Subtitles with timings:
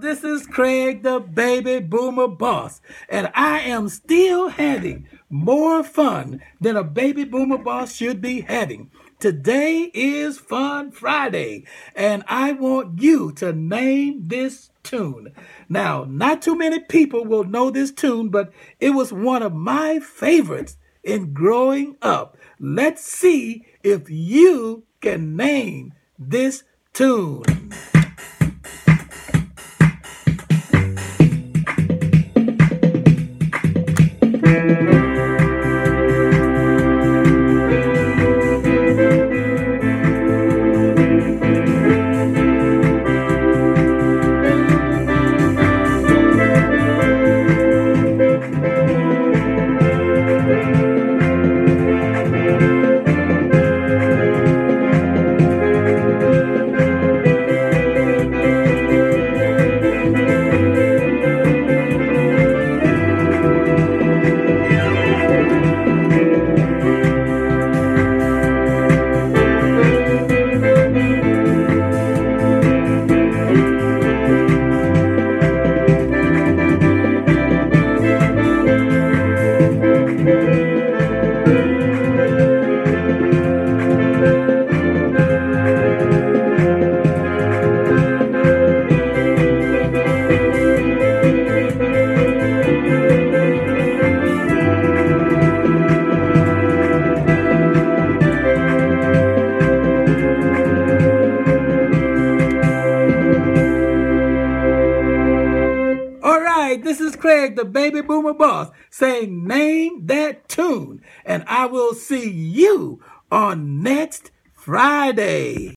[0.00, 6.76] this is Craig, the baby boomer boss, and I am still having more fun than
[6.76, 8.90] a baby boomer boss should be having.
[9.18, 11.64] Today is Fun Friday,
[11.94, 15.32] and I want you to name this tune.
[15.68, 20.00] Now, not too many people will know this tune, but it was one of my
[20.00, 22.36] favorites in growing up.
[22.60, 27.44] Let's see if you can name this tune.
[106.36, 111.64] All right, this is Craig, the baby boomer boss, saying name that tune, and I
[111.64, 115.56] will see you on next Friday.